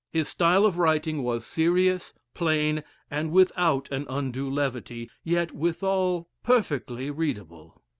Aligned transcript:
His 0.11 0.27
style 0.27 0.65
of 0.65 0.79
writing 0.79 1.21
was 1.21 1.45
serious, 1.45 2.15
plain, 2.33 2.83
and 3.11 3.31
without 3.31 3.87
an 3.91 4.07
undue 4.09 4.49
levity, 4.49 5.11
yet 5.23 5.51
withal 5.51 6.27
perfectly 6.41 7.11
readable. 7.11 7.83